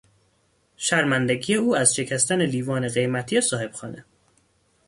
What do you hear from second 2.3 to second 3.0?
لیوان